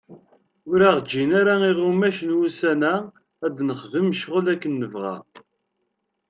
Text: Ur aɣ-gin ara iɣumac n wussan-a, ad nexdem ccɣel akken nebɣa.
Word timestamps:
Ur 0.71 0.79
aɣ-gin 0.89 1.31
ara 1.39 1.53
iɣumac 1.69 2.17
n 2.23 2.35
wussan-a, 2.37 2.93
ad 3.45 3.57
nexdem 3.67 4.07
ccɣel 4.17 4.45
akken 4.53 4.73
nebɣa. 4.81 5.15